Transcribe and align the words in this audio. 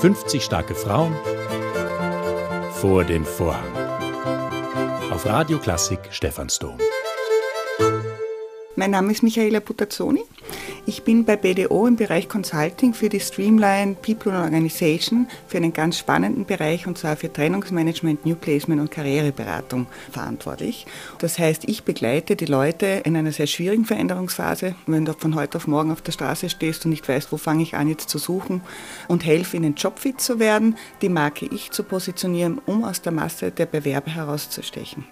»50 0.00 0.40
starke 0.40 0.74
Frauen 0.74 1.14
vor 2.74 3.02
den 3.04 3.24
Vorhang«. 3.24 3.74
Auf 5.10 5.26
Radio 5.26 5.58
Klassik 5.58 5.98
Stephansdom. 6.10 6.78
Mein 8.76 8.90
Name 8.90 9.10
ist 9.12 9.22
Michaela 9.22 9.60
Putazzoni. 9.60 10.24
Ich 10.88 11.02
bin 11.02 11.24
bei 11.24 11.34
BDO 11.34 11.88
im 11.88 11.96
Bereich 11.96 12.28
Consulting 12.28 12.94
für 12.94 13.08
die 13.08 13.18
Streamline 13.18 13.96
People 14.00 14.32
and 14.32 14.44
Organization 14.44 15.26
für 15.48 15.56
einen 15.56 15.72
ganz 15.72 15.98
spannenden 15.98 16.44
Bereich 16.44 16.86
und 16.86 16.96
zwar 16.96 17.16
für 17.16 17.32
Trennungsmanagement, 17.32 18.24
New 18.24 18.36
Placement 18.36 18.80
und 18.80 18.92
Karriereberatung 18.92 19.88
verantwortlich. 20.12 20.86
Das 21.18 21.40
heißt, 21.40 21.64
ich 21.68 21.82
begleite 21.82 22.36
die 22.36 22.44
Leute 22.44 23.02
in 23.02 23.16
einer 23.16 23.32
sehr 23.32 23.48
schwierigen 23.48 23.84
Veränderungsphase, 23.84 24.76
wenn 24.86 25.04
du 25.04 25.12
von 25.14 25.34
heute 25.34 25.58
auf 25.58 25.66
morgen 25.66 25.90
auf 25.90 26.02
der 26.02 26.12
Straße 26.12 26.48
stehst 26.48 26.84
und 26.84 26.92
nicht 26.92 27.08
weißt, 27.08 27.32
wo 27.32 27.36
fange 27.36 27.64
ich 27.64 27.74
an 27.74 27.88
jetzt 27.88 28.08
zu 28.08 28.18
suchen 28.18 28.60
und 29.08 29.26
helfe 29.26 29.56
ihnen 29.56 29.74
jobfit 29.74 30.20
zu 30.20 30.38
werden, 30.38 30.76
die 31.02 31.08
Marke 31.08 31.46
ich 31.46 31.72
zu 31.72 31.82
positionieren, 31.82 32.60
um 32.64 32.84
aus 32.84 33.02
der 33.02 33.10
Masse 33.10 33.50
der 33.50 33.66
Bewerber 33.66 34.12
herauszustechen. 34.12 35.04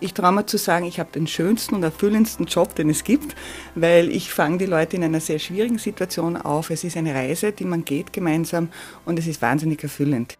Ich 0.00 0.12
traue 0.12 0.32
mir 0.32 0.46
zu 0.46 0.58
sagen, 0.58 0.86
ich 0.86 0.98
habe 0.98 1.12
den 1.12 1.28
schönsten 1.28 1.76
und 1.76 1.84
erfüllendsten 1.84 2.46
Job, 2.46 2.74
den 2.74 2.90
es 2.90 3.04
gibt, 3.04 3.36
weil 3.76 4.10
ich 4.10 4.32
fange 4.32 4.58
die 4.58 4.66
Leute 4.66 4.96
in 4.96 5.04
einer 5.04 5.19
einer 5.20 5.26
sehr 5.26 5.38
schwierigen 5.38 5.78
Situation 5.78 6.36
auf. 6.36 6.70
Es 6.70 6.82
ist 6.82 6.96
eine 6.96 7.14
Reise, 7.14 7.52
die 7.52 7.64
man 7.64 7.84
geht 7.84 8.12
gemeinsam 8.12 8.70
und 9.04 9.18
es 9.18 9.26
ist 9.26 9.42
wahnsinnig 9.42 9.82
erfüllend. 9.82 10.36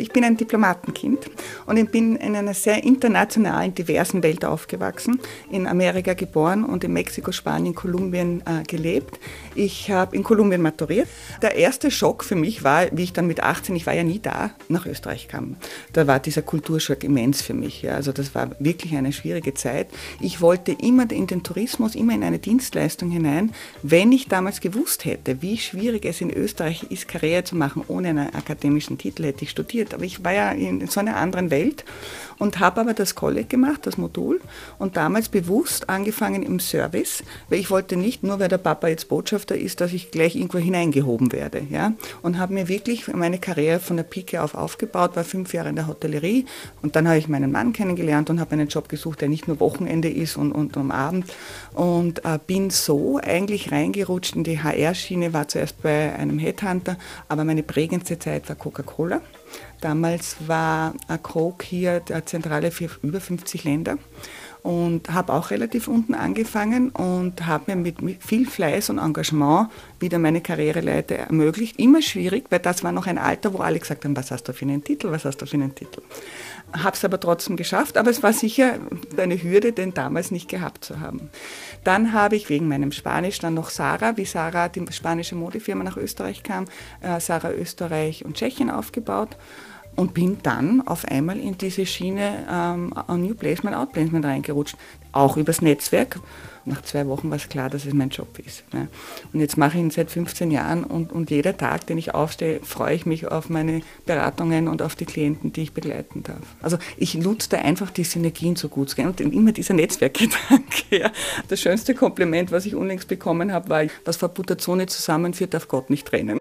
Ich 0.00 0.10
bin 0.10 0.24
ein 0.24 0.36
Diplomatenkind 0.36 1.30
und 1.66 1.76
ich 1.76 1.88
bin 1.90 2.16
in 2.16 2.34
einer 2.34 2.54
sehr 2.54 2.82
internationalen, 2.82 3.74
diversen 3.74 4.22
Welt 4.22 4.44
aufgewachsen, 4.44 5.20
in 5.50 5.66
Amerika 5.66 6.14
geboren 6.14 6.64
und 6.64 6.84
in 6.84 6.92
Mexiko, 6.92 7.32
Spanien, 7.32 7.74
Kolumbien 7.74 8.42
äh, 8.46 8.62
gelebt. 8.64 9.20
Ich 9.54 9.90
habe 9.90 10.16
in 10.16 10.22
Kolumbien 10.22 10.62
maturiert. 10.62 11.08
Der 11.42 11.56
erste 11.56 11.90
Schock 11.90 12.24
für 12.24 12.36
mich 12.36 12.64
war, 12.64 12.86
wie 12.92 13.04
ich 13.04 13.12
dann 13.12 13.26
mit 13.26 13.42
18, 13.42 13.76
ich 13.76 13.86
war 13.86 13.94
ja 13.94 14.04
nie 14.04 14.18
da, 14.18 14.52
nach 14.68 14.86
Österreich 14.86 15.28
kam. 15.28 15.56
Da 15.92 16.06
war 16.06 16.18
dieser 16.18 16.42
Kulturschock 16.42 17.04
immens 17.04 17.42
für 17.42 17.54
mich. 17.54 17.82
Ja. 17.82 17.94
Also 17.94 18.12
das 18.12 18.34
war 18.34 18.50
wirklich 18.58 18.94
eine 18.96 19.12
schwierige 19.12 19.54
Zeit. 19.54 19.88
Ich 20.20 20.40
wollte 20.40 20.72
immer 20.72 21.10
in 21.10 21.26
den 21.26 21.42
Tourismus, 21.42 21.94
immer 21.94 22.14
in 22.14 22.22
eine 22.22 22.38
Dienstleistung 22.38 23.10
hinein. 23.10 23.52
Wenn 23.82 24.12
ich 24.12 24.28
damals 24.28 24.60
gewusst 24.60 25.04
hätte, 25.04 25.42
wie 25.42 25.58
schwierig 25.58 26.04
es 26.04 26.20
in 26.20 26.30
Österreich 26.30 26.84
ist, 26.88 27.08
Karriere 27.08 27.44
zu 27.44 27.56
machen 27.56 27.82
ohne 27.88 28.08
einen 28.08 28.34
akademischen 28.34 28.98
Titel, 28.98 29.24
hätte 29.24 29.44
ich 29.44 29.50
studiert. 29.50 29.89
Aber 29.94 30.04
ich 30.04 30.24
war 30.24 30.32
ja 30.32 30.50
in 30.52 30.86
so 30.86 31.00
einer 31.00 31.16
anderen 31.16 31.50
Welt 31.50 31.84
und 32.40 32.58
habe 32.58 32.80
aber 32.80 32.94
das 32.94 33.14
Kolleg 33.14 33.48
gemacht, 33.48 33.86
das 33.86 33.98
Modul, 33.98 34.40
und 34.78 34.96
damals 34.96 35.28
bewusst 35.28 35.88
angefangen 35.88 36.42
im 36.42 36.58
Service, 36.58 37.22
weil 37.48 37.60
ich 37.60 37.70
wollte 37.70 37.96
nicht 37.96 38.24
nur, 38.24 38.40
weil 38.40 38.48
der 38.48 38.58
Papa 38.58 38.88
jetzt 38.88 39.08
Botschafter 39.08 39.56
ist, 39.56 39.80
dass 39.80 39.92
ich 39.92 40.10
gleich 40.10 40.34
irgendwo 40.34 40.58
hineingehoben 40.58 41.32
werde. 41.32 41.62
Ja? 41.70 41.92
Und 42.22 42.38
habe 42.38 42.54
mir 42.54 42.66
wirklich 42.66 43.06
meine 43.08 43.38
Karriere 43.38 43.78
von 43.78 43.96
der 43.96 44.04
Pike 44.04 44.42
auf 44.42 44.54
aufgebaut, 44.54 45.16
war 45.16 45.24
fünf 45.24 45.52
Jahre 45.52 45.68
in 45.68 45.76
der 45.76 45.86
Hotellerie 45.86 46.46
und 46.82 46.96
dann 46.96 47.06
habe 47.06 47.18
ich 47.18 47.28
meinen 47.28 47.52
Mann 47.52 47.72
kennengelernt 47.72 48.30
und 48.30 48.40
habe 48.40 48.52
einen 48.52 48.68
Job 48.68 48.88
gesucht, 48.88 49.20
der 49.20 49.28
nicht 49.28 49.46
nur 49.46 49.60
Wochenende 49.60 50.08
ist 50.08 50.36
und, 50.36 50.52
und 50.52 50.76
am 50.76 50.90
Abend 50.90 51.26
und 51.74 52.24
äh, 52.24 52.38
bin 52.44 52.70
so 52.70 53.20
eigentlich 53.22 53.70
reingerutscht 53.70 54.34
in 54.34 54.44
die 54.44 54.62
HR-Schiene, 54.62 55.34
war 55.34 55.46
zuerst 55.46 55.82
bei 55.82 56.14
einem 56.14 56.38
Headhunter, 56.38 56.96
aber 57.28 57.44
meine 57.44 57.62
prägendste 57.62 58.18
Zeit 58.18 58.48
war 58.48 58.56
Coca-Cola. 58.56 59.20
Damals 59.80 60.36
war 60.46 60.94
Coke 61.22 61.64
hier 61.64 62.00
der 62.00 62.26
Zentrale 62.26 62.70
für 62.70 62.90
über 63.02 63.20
50 63.20 63.64
Länder 63.64 63.98
und 64.62 65.12
habe 65.12 65.32
auch 65.32 65.50
relativ 65.50 65.88
unten 65.88 66.14
angefangen 66.14 66.90
und 66.90 67.46
habe 67.46 67.74
mir 67.74 67.94
mit 68.00 68.22
viel 68.22 68.46
Fleiß 68.46 68.90
und 68.90 68.98
Engagement 68.98 69.68
wieder 69.98 70.18
meine 70.18 70.40
Karriereleiter 70.40 71.16
ermöglicht. 71.16 71.78
Immer 71.78 72.02
schwierig, 72.02 72.44
weil 72.50 72.58
das 72.58 72.84
war 72.84 72.92
noch 72.92 73.06
ein 73.06 73.18
Alter, 73.18 73.54
wo 73.54 73.58
alle 73.58 73.78
gesagt 73.78 74.04
haben, 74.04 74.16
was 74.16 74.30
hast 74.30 74.44
du 74.44 74.52
für 74.52 74.64
einen 74.64 74.84
Titel, 74.84 75.10
was 75.10 75.24
hast 75.24 75.38
du 75.38 75.46
für 75.46 75.56
einen 75.56 75.74
Titel. 75.74 76.02
Habe 76.72 76.96
es 76.96 77.04
aber 77.04 77.18
trotzdem 77.18 77.56
geschafft, 77.56 77.96
aber 77.96 78.10
es 78.10 78.22
war 78.22 78.32
sicher 78.32 78.74
eine 79.16 79.42
Hürde, 79.42 79.72
den 79.72 79.94
damals 79.94 80.30
nicht 80.30 80.48
gehabt 80.48 80.84
zu 80.84 81.00
haben. 81.00 81.30
Dann 81.82 82.12
habe 82.12 82.36
ich 82.36 82.48
wegen 82.48 82.68
meinem 82.68 82.92
Spanisch 82.92 83.38
dann 83.38 83.54
noch 83.54 83.70
Sarah, 83.70 84.16
wie 84.16 84.24
Sarah, 84.24 84.68
die 84.68 84.84
spanische 84.90 85.34
Modefirma 85.34 85.82
nach 85.84 85.96
Österreich 85.96 86.42
kam, 86.42 86.66
äh, 87.00 87.18
Sarah 87.20 87.52
Österreich 87.52 88.24
und 88.24 88.36
Tschechien 88.36 88.70
aufgebaut 88.70 89.36
und 89.96 90.14
bin 90.14 90.38
dann 90.42 90.86
auf 90.86 91.04
einmal 91.04 91.38
in 91.38 91.58
diese 91.58 91.86
Schiene 91.86 92.46
ähm, 92.50 92.94
New 93.08 93.34
Placement, 93.34 93.76
Outplacement 93.76 94.24
reingerutscht, 94.24 94.76
auch 95.12 95.36
übers 95.36 95.62
Netzwerk. 95.62 96.20
Nach 96.66 96.82
zwei 96.82 97.06
Wochen 97.06 97.30
war 97.30 97.36
es 97.36 97.48
klar, 97.48 97.70
dass 97.70 97.86
es 97.86 97.94
mein 97.94 98.10
Job 98.10 98.38
ist. 98.38 98.62
Ne? 98.72 98.88
Und 99.32 99.40
jetzt 99.40 99.56
mache 99.56 99.78
ich 99.78 99.82
ihn 99.82 99.90
seit 99.90 100.10
15 100.10 100.50
Jahren 100.50 100.84
und, 100.84 101.10
und 101.10 101.30
jeder 101.30 101.56
Tag, 101.56 101.86
den 101.86 101.96
ich 101.96 102.14
aufstehe, 102.14 102.60
freue 102.62 102.94
ich 102.94 103.06
mich 103.06 103.26
auf 103.26 103.48
meine 103.48 103.80
Beratungen 104.04 104.68
und 104.68 104.82
auf 104.82 104.94
die 104.94 105.06
Klienten, 105.06 105.52
die 105.52 105.62
ich 105.62 105.72
begleiten 105.72 106.22
darf. 106.22 106.42
Also 106.60 106.76
ich 106.98 107.14
nutze 107.14 107.48
da 107.50 107.58
einfach 107.58 107.90
die 107.90 108.04
Synergien 108.04 108.56
so 108.56 108.68
gut. 108.68 108.96
Und 108.98 109.20
immer 109.20 109.52
dieser 109.52 109.74
Netzwerkgedanke. 109.74 110.60
Ja. 110.90 111.12
Das 111.46 111.60
schönste 111.60 111.94
Kompliment, 111.94 112.50
was 112.50 112.66
ich 112.66 112.74
unlängst 112.74 113.06
bekommen 113.06 113.52
habe, 113.52 113.68
war, 113.68 113.84
was 114.04 114.16
Frau 114.16 114.26
Butazzone 114.26 114.86
zusammenführt, 114.86 115.54
darf 115.54 115.68
Gott 115.68 115.88
nicht 115.88 116.06
trennen. 116.06 116.39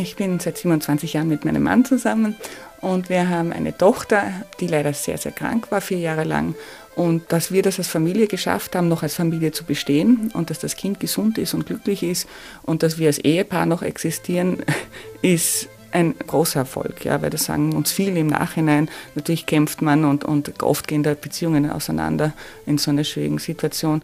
Ich 0.00 0.14
bin 0.14 0.38
seit 0.38 0.56
27 0.56 1.14
Jahren 1.14 1.28
mit 1.28 1.44
meinem 1.44 1.64
Mann 1.64 1.84
zusammen 1.84 2.36
und 2.80 3.08
wir 3.08 3.28
haben 3.28 3.52
eine 3.52 3.76
Tochter, 3.76 4.32
die 4.60 4.68
leider 4.68 4.92
sehr, 4.92 5.18
sehr 5.18 5.32
krank 5.32 5.70
war, 5.70 5.80
vier 5.80 5.98
Jahre 5.98 6.24
lang. 6.24 6.54
Und 6.94 7.32
dass 7.32 7.52
wir 7.52 7.62
das 7.62 7.78
als 7.78 7.88
Familie 7.88 8.28
geschafft 8.28 8.76
haben, 8.76 8.88
noch 8.88 9.02
als 9.02 9.14
Familie 9.14 9.52
zu 9.52 9.64
bestehen 9.64 10.30
und 10.34 10.50
dass 10.50 10.60
das 10.60 10.76
Kind 10.76 11.00
gesund 11.00 11.38
ist 11.38 11.54
und 11.54 11.66
glücklich 11.66 12.02
ist 12.02 12.28
und 12.62 12.82
dass 12.82 12.98
wir 12.98 13.08
als 13.08 13.18
Ehepaar 13.18 13.66
noch 13.66 13.82
existieren, 13.82 14.58
ist 15.22 15.68
ein 15.90 16.14
großer 16.26 16.60
Erfolg, 16.60 17.04
ja, 17.04 17.20
weil 17.22 17.30
das 17.30 17.44
sagen 17.44 17.74
uns 17.74 17.90
viele 17.90 18.20
im 18.20 18.26
Nachhinein. 18.26 18.90
Natürlich 19.14 19.46
kämpft 19.46 19.82
man 19.82 20.04
und, 20.04 20.24
und 20.24 20.62
oft 20.62 20.86
gehen 20.86 21.02
da 21.02 21.14
Beziehungen 21.14 21.70
auseinander 21.70 22.34
in 22.66 22.78
so 22.78 22.90
einer 22.90 23.04
schwierigen 23.04 23.38
Situation. 23.38 24.02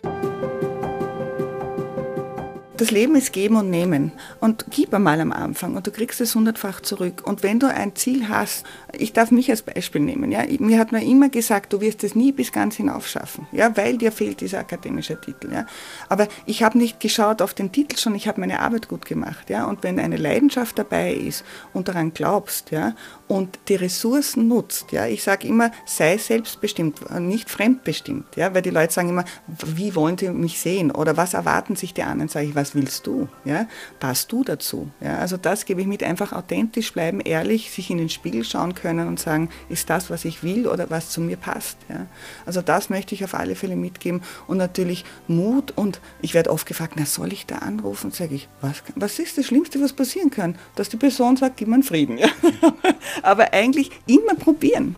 Das 2.76 2.90
Leben 2.90 3.14
ist 3.14 3.32
geben 3.32 3.54
und 3.56 3.70
nehmen. 3.70 4.10
Und 4.40 4.66
gib 4.70 4.92
einmal 4.92 5.20
am 5.20 5.30
Anfang 5.30 5.76
und 5.76 5.86
du 5.86 5.92
kriegst 5.92 6.20
es 6.20 6.34
hundertfach 6.34 6.80
zurück. 6.80 7.22
Und 7.24 7.44
wenn 7.44 7.60
du 7.60 7.68
ein 7.68 7.94
Ziel 7.94 8.28
hast, 8.28 8.64
ich 8.92 9.12
darf 9.12 9.30
mich 9.30 9.48
als 9.50 9.62
Beispiel 9.62 10.00
nehmen, 10.00 10.32
ja, 10.32 10.42
mir 10.58 10.78
hat 10.78 10.90
man 10.90 11.02
immer 11.02 11.28
gesagt, 11.28 11.72
du 11.72 11.80
wirst 11.80 12.02
es 12.02 12.16
nie 12.16 12.32
bis 12.32 12.50
ganz 12.50 12.76
hinauf 12.76 13.06
schaffen, 13.06 13.46
ja, 13.52 13.76
weil 13.76 13.98
dir 13.98 14.10
fehlt 14.10 14.40
dieser 14.40 14.60
akademische 14.60 15.20
Titel, 15.20 15.52
ja. 15.52 15.66
Aber 16.08 16.26
ich 16.46 16.62
habe 16.62 16.78
nicht 16.78 16.98
geschaut 16.98 17.42
auf 17.42 17.54
den 17.54 17.70
Titel 17.70 17.96
schon, 17.96 18.14
ich 18.14 18.26
habe 18.26 18.40
meine 18.40 18.60
Arbeit 18.60 18.88
gut 18.88 19.04
gemacht, 19.04 19.50
ja. 19.50 19.66
Und 19.66 19.84
wenn 19.84 20.00
eine 20.00 20.16
Leidenschaft 20.16 20.78
dabei 20.78 21.12
ist 21.14 21.44
und 21.72 21.86
daran 21.86 22.12
glaubst, 22.12 22.72
ja, 22.72 22.94
und 23.28 23.58
die 23.68 23.76
Ressourcen 23.76 24.48
nutzt, 24.48 24.90
ja, 24.90 25.06
ich 25.06 25.22
sage 25.22 25.46
immer, 25.46 25.70
sei 25.86 26.18
selbstbestimmt, 26.18 27.20
nicht 27.20 27.50
fremdbestimmt, 27.50 28.36
ja, 28.36 28.52
weil 28.52 28.62
die 28.62 28.70
Leute 28.70 28.92
sagen 28.92 29.10
immer, 29.10 29.24
wie 29.46 29.94
wollen 29.94 30.18
sie 30.18 30.30
mich 30.30 30.60
sehen 30.60 30.90
oder 30.90 31.16
was 31.16 31.34
erwarten 31.34 31.76
sich 31.76 31.94
die 31.94 32.02
anderen, 32.02 32.28
sage 32.28 32.46
ich, 32.46 32.54
was 32.54 32.63
willst 32.74 33.06
du, 33.06 33.28
ja, 33.44 33.66
passt 33.98 34.30
du 34.32 34.44
dazu, 34.44 34.88
ja. 35.00 35.18
Also 35.18 35.36
das 35.36 35.64
gebe 35.64 35.80
ich 35.80 35.86
mit, 35.86 36.02
einfach 36.02 36.32
authentisch 36.32 36.92
bleiben, 36.92 37.20
ehrlich, 37.20 37.70
sich 37.70 37.90
in 37.90 37.98
den 37.98 38.08
Spiegel 38.08 38.44
schauen 38.44 38.74
können 38.74 39.08
und 39.08 39.18
sagen, 39.18 39.50
ist 39.68 39.90
das, 39.90 40.08
was 40.10 40.24
ich 40.24 40.42
will 40.42 40.66
oder 40.66 40.88
was 40.90 41.10
zu 41.10 41.20
mir 41.20 41.36
passt. 41.36 41.76
Ja? 41.88 42.06
Also 42.46 42.62
das 42.62 42.90
möchte 42.90 43.14
ich 43.14 43.24
auf 43.24 43.34
alle 43.34 43.56
Fälle 43.56 43.76
mitgeben 43.76 44.22
und 44.46 44.56
natürlich 44.56 45.04
Mut 45.26 45.72
und 45.76 46.00
ich 46.22 46.34
werde 46.34 46.50
oft 46.50 46.66
gefragt, 46.66 46.94
na 46.96 47.06
soll 47.06 47.32
ich 47.32 47.46
da 47.46 47.56
anrufen? 47.56 48.10
Sage 48.10 48.34
ich, 48.34 48.48
was, 48.60 48.82
was 48.94 49.18
ist 49.18 49.36
das 49.36 49.46
Schlimmste, 49.46 49.80
was 49.80 49.92
passieren 49.92 50.30
kann? 50.30 50.56
Dass 50.76 50.88
die 50.88 50.96
Person 50.96 51.36
sagt, 51.36 51.56
gib 51.56 51.68
mir 51.68 51.74
einen 51.74 51.82
Frieden. 51.82 52.18
Ja? 52.18 52.28
Aber 53.22 53.52
eigentlich 53.52 53.90
immer 54.06 54.34
probieren. 54.34 54.96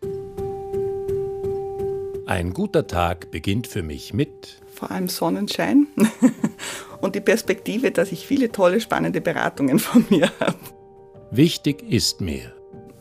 Ein 2.26 2.52
guter 2.52 2.86
Tag 2.86 3.30
beginnt 3.30 3.68
für 3.68 3.82
mich 3.82 4.12
mit 4.12 4.60
vor 4.76 4.90
allem 4.90 5.08
Sonnenschein 5.08 5.86
und 5.96 6.10
die 7.16 7.20
Perspektive, 7.20 7.90
dass 7.90 8.12
ich 8.12 8.26
viele 8.26 8.52
tolle, 8.52 8.80
spannende 8.80 9.20
Beratungen 9.20 9.78
von 9.78 10.04
mir 10.10 10.30
habe. 10.40 10.58
Wichtig 11.30 11.82
ist 11.90 12.20
mir, 12.20 12.52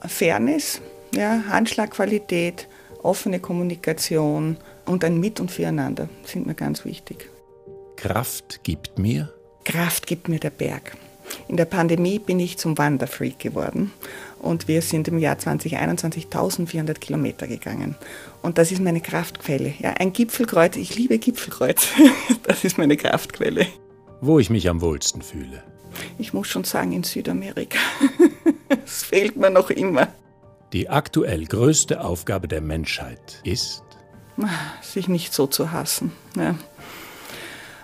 Fairness, 0.07 0.81
ja, 1.13 1.43
Handschlagqualität, 1.47 2.67
offene 3.03 3.39
Kommunikation 3.39 4.57
und 4.85 5.03
ein 5.03 5.19
Mit- 5.19 5.39
und 5.39 5.51
Füreinander 5.51 6.09
sind 6.23 6.47
mir 6.47 6.55
ganz 6.55 6.85
wichtig. 6.85 7.29
Kraft 7.95 8.61
gibt 8.63 8.97
mir? 8.97 9.33
Kraft 9.63 10.07
gibt 10.07 10.27
mir 10.27 10.39
der 10.39 10.49
Berg. 10.49 10.97
In 11.47 11.57
der 11.57 11.65
Pandemie 11.65 12.19
bin 12.19 12.39
ich 12.39 12.57
zum 12.57 12.77
Wanderfreak 12.77 13.39
geworden 13.39 13.91
und 14.39 14.67
wir 14.67 14.81
sind 14.81 15.07
im 15.07 15.17
Jahr 15.17 15.39
2021 15.39 16.25
1400 16.25 17.01
Kilometer 17.01 17.47
gegangen. 17.47 17.95
Und 18.43 18.59
das 18.59 18.71
ist 18.71 18.81
meine 18.81 19.01
Kraftquelle. 19.01 19.73
Ja, 19.79 19.91
ein 19.91 20.13
Gipfelkreuz, 20.13 20.75
ich 20.75 20.95
liebe 20.95 21.17
Gipfelkreuz. 21.17 21.87
Das 22.43 22.63
ist 22.63 22.77
meine 22.77 22.95
Kraftquelle. 22.95 23.65
Wo 24.21 24.39
ich 24.39 24.49
mich 24.49 24.69
am 24.69 24.81
wohlsten 24.81 25.21
fühle. 25.21 25.63
Ich 26.17 26.33
muss 26.33 26.47
schon 26.47 26.63
sagen, 26.63 26.91
in 26.91 27.03
Südamerika. 27.03 27.79
Es 28.83 29.03
fehlt 29.03 29.35
mir 29.35 29.49
noch 29.49 29.69
immer. 29.69 30.07
Die 30.73 30.89
aktuell 30.89 31.45
größte 31.45 32.03
Aufgabe 32.03 32.47
der 32.47 32.61
Menschheit 32.61 33.39
ist, 33.43 33.83
sich 34.81 35.07
nicht 35.07 35.33
so 35.33 35.47
zu 35.47 35.71
hassen. 35.71 36.11
Ja. 36.35 36.55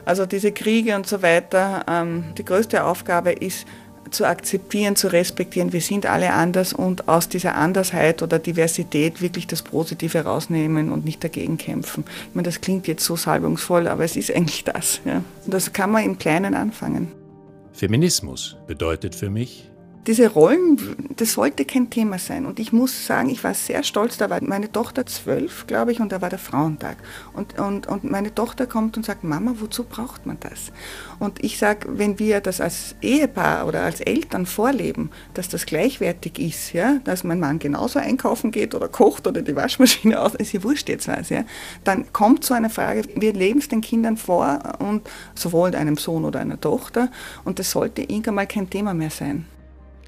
Also 0.05 0.25
diese 0.25 0.51
Kriege 0.51 0.95
und 0.95 1.07
so 1.07 1.21
weiter, 1.21 1.85
ähm, 1.87 2.33
die 2.37 2.45
größte 2.45 2.83
Aufgabe 2.83 3.31
ist 3.31 3.67
zu 4.09 4.25
akzeptieren, 4.25 4.95
zu 4.95 5.07
respektieren, 5.07 5.73
wir 5.73 5.81
sind 5.81 6.05
alle 6.05 6.33
anders 6.33 6.73
und 6.73 7.07
aus 7.07 7.29
dieser 7.29 7.55
Andersheit 7.55 8.21
oder 8.21 8.39
Diversität 8.39 9.21
wirklich 9.21 9.47
das 9.47 9.61
Positive 9.61 10.19
rausnehmen 10.19 10.91
und 10.91 11.05
nicht 11.05 11.23
dagegen 11.23 11.57
kämpfen. 11.57 12.03
Ich 12.29 12.35
meine, 12.35 12.45
das 12.45 12.61
klingt 12.61 12.87
jetzt 12.87 13.05
so 13.05 13.15
salbungsvoll, 13.15 13.87
aber 13.87 14.03
es 14.03 14.15
ist 14.15 14.33
eigentlich 14.35 14.63
das. 14.63 15.01
Ja. 15.05 15.23
Und 15.45 15.53
das 15.53 15.71
kann 15.71 15.91
man 15.91 16.03
im 16.03 16.17
Kleinen 16.17 16.55
anfangen. 16.55 17.11
Feminismus 17.73 18.57
bedeutet 18.67 19.15
für 19.15 19.29
mich, 19.29 19.70
diese 20.07 20.29
Rollen, 20.29 20.79
das 21.15 21.33
sollte 21.33 21.63
kein 21.65 21.89
Thema 21.89 22.17
sein. 22.17 22.45
Und 22.45 22.59
ich 22.59 22.73
muss 22.73 23.05
sagen, 23.05 23.29
ich 23.29 23.43
war 23.43 23.53
sehr 23.53 23.83
stolz, 23.83 24.17
da 24.17 24.29
war 24.29 24.43
meine 24.43 24.71
Tochter 24.71 25.05
zwölf, 25.05 25.67
glaube 25.67 25.91
ich, 25.91 25.99
und 25.99 26.11
da 26.11 26.21
war 26.21 26.29
der 26.29 26.39
Frauentag. 26.39 26.97
Und, 27.33 27.59
und, 27.59 27.87
und 27.87 28.03
meine 28.03 28.33
Tochter 28.33 28.65
kommt 28.65 28.97
und 28.97 29.05
sagt, 29.05 29.23
Mama, 29.23 29.53
wozu 29.59 29.83
braucht 29.83 30.25
man 30.25 30.37
das? 30.39 30.71
Und 31.19 31.43
ich 31.43 31.59
sage, 31.59 31.87
wenn 31.91 32.17
wir 32.17 32.41
das 32.41 32.61
als 32.61 32.95
Ehepaar 33.01 33.67
oder 33.67 33.83
als 33.83 34.01
Eltern 34.01 34.47
vorleben, 34.47 35.11
dass 35.35 35.49
das 35.49 35.67
gleichwertig 35.67 36.39
ist, 36.39 36.73
ja, 36.73 36.99
dass 37.03 37.23
mein 37.23 37.39
Mann 37.39 37.59
genauso 37.59 37.99
einkaufen 37.99 38.49
geht 38.49 38.73
oder 38.73 38.87
kocht 38.87 39.27
oder 39.27 39.43
die 39.43 39.55
Waschmaschine 39.55 40.19
aus, 40.19 40.33
ist 40.33 40.53
ja 40.53 40.63
wurscht 40.63 40.89
jetzt 40.89 41.07
was, 41.07 41.29
ja, 41.29 41.43
dann 41.83 42.11
kommt 42.11 42.43
so 42.43 42.53
eine 42.53 42.69
Frage, 42.69 43.03
wir 43.15 43.33
leben 43.33 43.59
es 43.59 43.67
den 43.67 43.81
Kindern 43.81 44.17
vor 44.17 44.59
und 44.79 45.07
sowohl 45.35 45.75
einem 45.75 45.97
Sohn 45.97 46.25
oder 46.25 46.39
einer 46.39 46.59
Tochter 46.59 47.09
und 47.43 47.59
das 47.59 47.71
sollte 47.71 48.01
irgendwann 48.01 48.35
mal 48.35 48.47
kein 48.47 48.69
Thema 48.69 48.93
mehr 48.93 49.11
sein. 49.11 49.45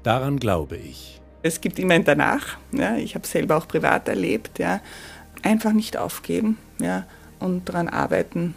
Daran 0.04 0.38
glaube 0.38 0.76
ich. 0.76 1.20
Es 1.42 1.60
gibt 1.60 1.78
immer 1.78 1.94
ein 1.94 2.04
Danach. 2.04 2.58
Ja, 2.72 2.96
ich 2.96 3.14
habe 3.14 3.24
es 3.24 3.32
selber 3.32 3.56
auch 3.56 3.66
privat 3.66 4.06
erlebt. 4.06 4.58
Ja. 4.58 4.80
Einfach 5.42 5.72
nicht 5.72 5.96
aufgeben 5.96 6.58
ja, 6.78 7.06
und 7.40 7.68
daran 7.68 7.88
arbeiten. 7.88 8.54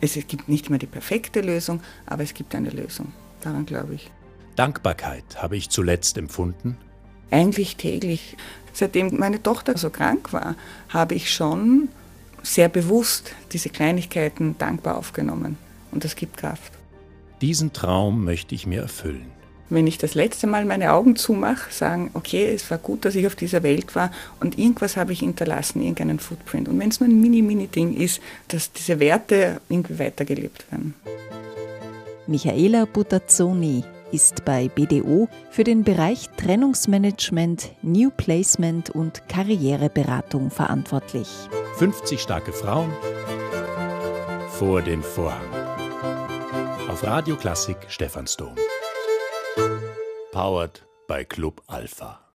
Es 0.00 0.14
gibt 0.26 0.48
nicht 0.48 0.70
mehr 0.70 0.78
die 0.78 0.86
perfekte 0.86 1.42
Lösung, 1.42 1.80
aber 2.06 2.22
es 2.22 2.34
gibt 2.34 2.54
eine 2.54 2.70
Lösung. 2.70 3.12
Daran 3.42 3.66
glaube 3.66 3.94
ich. 3.94 4.10
Dankbarkeit 4.56 5.24
habe 5.36 5.56
ich 5.56 5.68
zuletzt 5.68 6.18
empfunden? 6.18 6.76
Eigentlich 7.30 7.76
täglich. 7.76 8.36
Seitdem 8.72 9.16
meine 9.18 9.42
Tochter 9.42 9.76
so 9.76 9.90
krank 9.90 10.32
war, 10.32 10.56
habe 10.88 11.14
ich 11.14 11.32
schon 11.32 11.88
sehr 12.42 12.68
bewusst 12.68 13.34
diese 13.52 13.68
Kleinigkeiten 13.68 14.56
dankbar 14.56 14.96
aufgenommen. 14.96 15.58
Und 15.92 16.04
das 16.04 16.16
gibt 16.16 16.38
Kraft. 16.38 16.72
Diesen 17.42 17.72
Traum 17.72 18.24
möchte 18.24 18.54
ich 18.54 18.66
mir 18.66 18.80
erfüllen 18.80 19.39
wenn 19.70 19.86
ich 19.86 19.98
das 19.98 20.14
letzte 20.14 20.46
Mal 20.46 20.64
meine 20.64 20.92
Augen 20.92 21.16
zumache, 21.16 21.72
sagen, 21.72 22.10
okay, 22.14 22.52
es 22.52 22.70
war 22.70 22.78
gut, 22.78 23.04
dass 23.04 23.14
ich 23.14 23.26
auf 23.26 23.36
dieser 23.36 23.62
Welt 23.62 23.94
war 23.94 24.10
und 24.40 24.58
irgendwas 24.58 24.96
habe 24.96 25.12
ich 25.12 25.20
hinterlassen, 25.20 25.80
irgendeinen 25.80 26.18
Footprint. 26.18 26.68
Und 26.68 26.78
wenn 26.78 26.90
es 26.90 27.00
nur 27.00 27.08
ein 27.08 27.20
Mini-Mini-Ding 27.20 27.96
ist, 27.96 28.20
dass 28.48 28.72
diese 28.72 29.00
Werte 29.00 29.60
irgendwie 29.68 29.98
weitergelebt 29.98 30.70
werden. 30.70 30.94
Michaela 32.26 32.84
Butazzoni 32.84 33.84
ist 34.12 34.44
bei 34.44 34.68
BDO 34.68 35.28
für 35.50 35.64
den 35.64 35.84
Bereich 35.84 36.28
Trennungsmanagement, 36.36 37.70
New 37.82 38.10
Placement 38.10 38.90
und 38.90 39.26
Karriereberatung 39.28 40.50
verantwortlich. 40.50 41.28
50 41.78 42.20
starke 42.20 42.52
Frauen 42.52 42.92
vor 44.50 44.82
den 44.82 45.02
Vorhang. 45.02 45.40
Auf 46.88 47.04
Radio 47.04 47.36
Klassik 47.36 47.78
Stephansdom. 47.88 48.54
Powered 50.32 50.78
by 51.08 51.24
Club 51.24 51.60
Alpha. 51.68 52.29